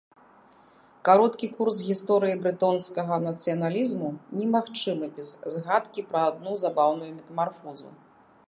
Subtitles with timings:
[1.09, 7.89] Кароткі курс гісторыі брэтонскага нацыяналізму немагчымы без згадкі пра адну забаўную метамарфозу.